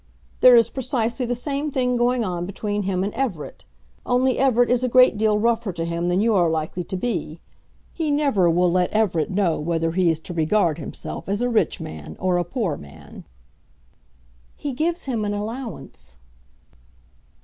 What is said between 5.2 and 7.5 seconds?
rougher to him than you are likely to be.